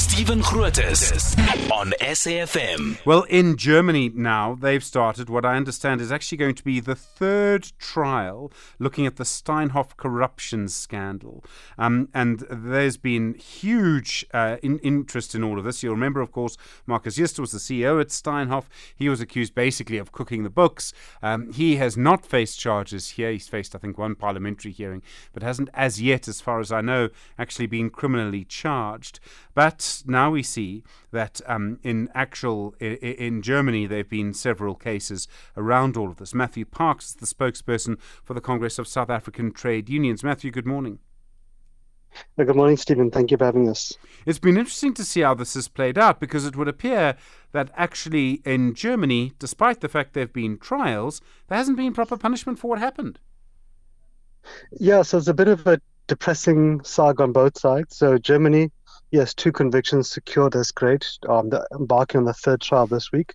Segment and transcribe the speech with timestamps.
[0.00, 1.36] Stephen Grootes
[1.70, 3.04] on SAFM.
[3.04, 6.94] Well, in Germany now, they've started what I understand is actually going to be the
[6.94, 11.44] third trial looking at the Steinhoff corruption scandal.
[11.76, 15.82] Um, and there's been huge uh, in- interest in all of this.
[15.82, 16.56] You'll remember, of course,
[16.86, 18.64] Markus Jooste was the CEO at Steinhoff.
[18.96, 20.94] He was accused basically of cooking the books.
[21.22, 23.32] Um, he has not faced charges here.
[23.32, 25.02] He's faced, I think, one parliamentary hearing,
[25.34, 29.20] but hasn't as yet, as far as I know, actually been criminally charged.
[29.60, 34.74] But now we see that um, in actual in, in Germany there have been several
[34.74, 36.32] cases around all of this.
[36.32, 40.24] Matthew Parks is the spokesperson for the Congress of South African Trade Unions.
[40.24, 40.98] Matthew, good morning.
[42.38, 43.10] Good morning, Stephen.
[43.10, 43.98] Thank you for having us.
[44.24, 47.16] It's been interesting to see how this has played out because it would appear
[47.52, 52.16] that actually in Germany, despite the fact there have been trials, there hasn't been proper
[52.16, 53.18] punishment for what happened.
[54.78, 57.94] Yeah, so it's a bit of a depressing saga on both sides.
[57.94, 58.70] So Germany
[59.10, 60.52] yes, two convictions secured.
[60.52, 61.06] That's great.
[61.28, 63.34] Um, embarking on the third trial this week.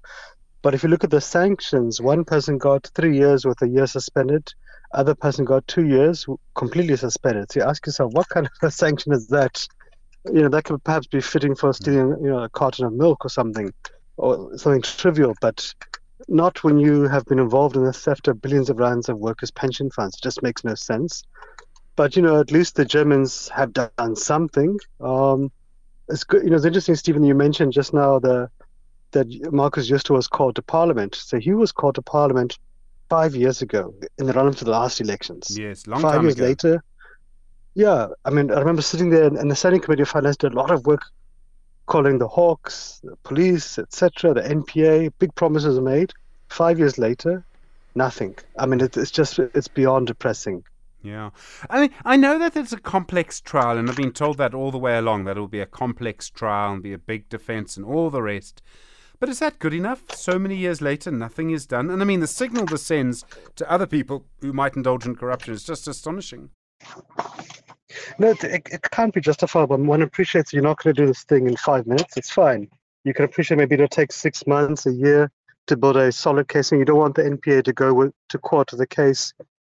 [0.62, 3.86] But if you look at the sanctions, one person got three years with a year
[3.86, 4.52] suspended.
[4.94, 7.52] Other person got two years completely suspended.
[7.52, 9.68] So you ask yourself, what kind of a sanction is that?
[10.26, 13.24] You know, that could perhaps be fitting for stealing, you know, a carton of milk
[13.24, 13.72] or something,
[14.18, 15.72] or something trivial, but
[16.28, 19.52] not when you have been involved in the theft of billions of rands of workers'
[19.52, 20.16] pension funds.
[20.16, 21.24] It just makes no sense.
[21.96, 24.80] But you know, at least the Germans have done something.
[25.00, 25.52] Um,
[26.10, 26.44] it's good.
[26.44, 27.24] You know, it's interesting, Stephen.
[27.24, 28.50] You mentioned just now the
[29.12, 31.16] that Markus Jooste was called to Parliament.
[31.16, 32.58] So he was called to Parliament
[33.10, 35.58] five years ago in the run-up to the last elections.
[35.58, 36.46] Yes, long five time years ago.
[36.46, 36.84] later.
[37.76, 40.56] Yeah, I mean, I remember sitting there, and the Standing Committee of Finance did a
[40.56, 41.02] lot of work
[41.88, 45.12] calling the Hawks, the police, etc., the NPA.
[45.20, 46.14] Big promises are made.
[46.50, 47.46] Five years later,
[47.94, 48.36] nothing.
[48.58, 50.64] I mean, it, it's just it's beyond depressing.
[51.06, 51.30] Yeah.
[51.70, 54.72] I mean, I know that it's a complex trial, and I've been told that all
[54.72, 57.86] the way along that it'll be a complex trial and be a big defense and
[57.86, 58.64] all the rest.
[59.20, 60.02] But is that good enough?
[60.16, 61.92] So many years later, nothing is done.
[61.92, 63.24] And I mean, the signal this sends
[63.56, 66.50] to other people who might indulge in corruption is just astonishing.
[68.18, 69.70] No, it, it can't be justified.
[69.70, 69.78] justifiable.
[69.78, 72.18] One appreciates you're not going to do this thing in five minutes.
[72.18, 72.68] It's fine.
[73.04, 75.32] You can appreciate maybe it'll take six months, a year
[75.68, 78.40] to build a solid case, and you don't want the NPA to go with, to
[78.40, 79.34] court with the case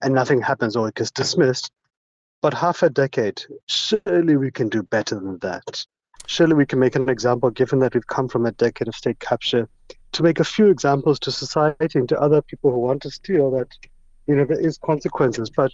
[0.06, 1.72] and nothing happens or it gets dismissed.
[2.42, 5.84] But half a decade, surely we can do better than that.
[6.28, 9.20] Surely we can make an example, given that we've come from a decade of state
[9.20, 9.68] capture,
[10.12, 13.50] to make a few examples to society and to other people who want to steal
[13.52, 13.68] that,
[14.28, 15.50] you know, there is consequences.
[15.50, 15.74] But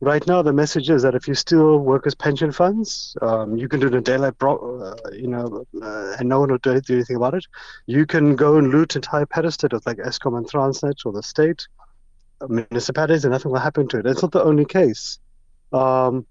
[0.00, 3.78] right now, the message is that if you steal workers' pension funds, um, you can
[3.78, 7.16] do it in daylight, bro- uh, you know, uh, and no one will do anything
[7.16, 7.44] about it.
[7.84, 11.66] You can go and loot entire parastatals like Eskom and Transnet or the state
[12.48, 14.06] municipalities and nothing will happen to it.
[14.06, 15.18] It's not the only case.
[15.72, 16.26] Um,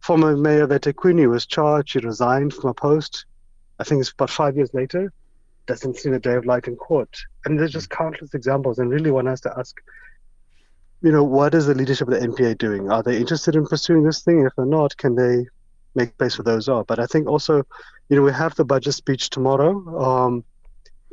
[0.00, 3.26] former Mayor eThekwini was charged, he resigned from a post.
[3.78, 5.12] I think it's about five years later.
[5.66, 7.16] Doesn't see the day of light in court.
[7.44, 8.78] And there's just countless examples.
[8.78, 9.76] And really, one has to ask,
[11.02, 12.90] you know, what is the leadership of the NPA doing?
[12.90, 14.44] Are they interested in pursuing this thing?
[14.44, 15.46] If they're not, can they
[15.94, 16.84] make space for those are?
[16.84, 17.64] But I think also,
[18.08, 19.72] you know, we have the budget speech tomorrow.
[20.04, 20.44] Um,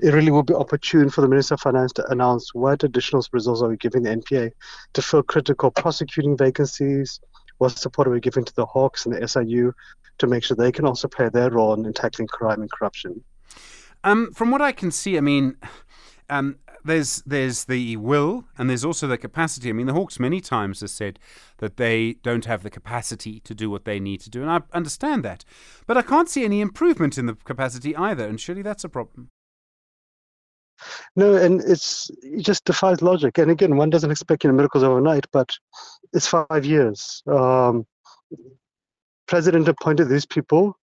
[0.01, 3.61] it really will be opportune for the Minister of Finance to announce what additional resources
[3.61, 4.51] are we giving the NPA
[4.93, 7.19] to fill critical prosecuting vacancies,
[7.57, 9.73] what support are we giving to the Hawks and the SIU
[10.19, 13.23] to make sure they can also play their role in tackling crime and corruption.
[14.03, 15.57] Um, from what I can see, I mean,
[16.29, 19.69] um, there's there's the will and there's also the capacity.
[19.69, 21.19] I mean, the Hawks many times have said
[21.57, 24.61] that they don't have the capacity to do what they need to do, and I
[24.73, 25.43] understand that,
[25.87, 29.29] but I can't see any improvement in the capacity either, and surely that's a problem.
[31.15, 33.37] No, and it's it just defies logic.
[33.37, 35.57] And again, one doesn't expect you know, miracles overnight, but
[36.13, 37.23] it's five years.
[37.27, 37.85] Um,
[39.27, 40.77] president appointed these people,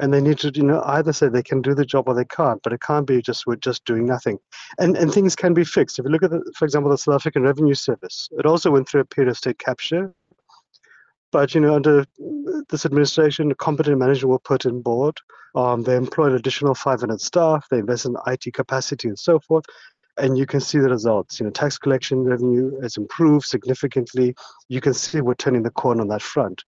[0.00, 2.24] and they need to, you know, either say they can do the job or they
[2.24, 2.60] can't.
[2.62, 4.38] But it can't be just we're just doing nothing.
[4.78, 5.98] And and things can be fixed.
[5.98, 8.88] If you look at, the, for example, the South African Revenue Service, it also went
[8.88, 10.12] through a period of state capture.
[11.30, 12.04] But you know, under
[12.70, 15.16] this administration, a competent manager were put in board.
[15.54, 17.66] Um, they employed additional 500 staff.
[17.70, 19.64] They invested in IT capacity and so forth.
[20.16, 21.38] And you can see the results.
[21.38, 24.34] You know, tax collection revenue has improved significantly.
[24.68, 26.64] You can see we're turning the corner on that front.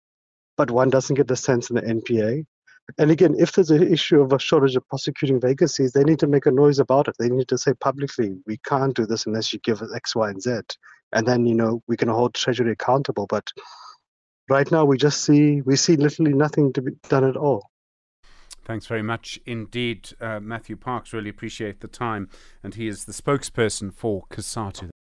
[0.57, 2.45] But one doesn't get the sense in the NPA.
[2.97, 6.27] And again, if there's an issue of a shortage of prosecuting vacancies, they need to
[6.27, 7.15] make a noise about it.
[7.19, 10.29] They need to say publicly, we can't do this unless you give us X, Y,
[10.29, 10.61] and Z.
[11.13, 13.27] And then, you know, we can hold Treasury accountable.
[13.27, 13.51] But
[14.49, 17.69] right now we just see we see literally nothing to be done at all.
[18.65, 21.11] Thanks very much indeed, uh, Matthew Parks.
[21.11, 22.29] Really appreciate the time,
[22.63, 24.89] and he is the spokesperson for COSATU.